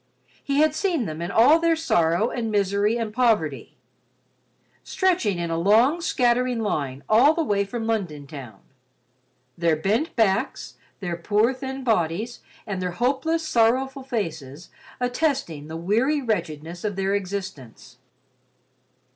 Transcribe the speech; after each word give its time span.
He 0.43 0.57
had 0.57 0.73
seen 0.73 1.05
them 1.05 1.21
in 1.21 1.29
all 1.29 1.59
their 1.59 1.75
sorrow 1.75 2.31
and 2.31 2.49
misery 2.49 2.97
and 2.97 3.13
poverty—stretching 3.13 5.39
a 5.39 5.55
long, 5.55 6.01
scattering 6.01 6.59
line 6.61 7.03
all 7.07 7.35
the 7.35 7.43
way 7.43 7.63
from 7.65 7.85
London 7.85 8.25
town. 8.25 8.61
Their 9.55 9.75
bent 9.75 10.15
backs, 10.15 10.73
their 11.01 11.17
poor 11.17 11.53
thin 11.53 11.83
bodies 11.83 12.39
and 12.65 12.81
their 12.81 12.93
hopeless, 12.93 13.47
sorrowful 13.47 14.01
faces 14.01 14.71
attesting 14.99 15.67
the 15.67 15.77
weary 15.77 16.19
wretchedness 16.19 16.83
of 16.83 16.95
their 16.95 17.13
existence. 17.13 17.97